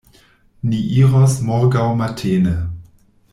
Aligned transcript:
Ni 0.71 0.79
iros 1.01 1.35
morgaŭ 1.49 1.85
matene. 2.01 2.57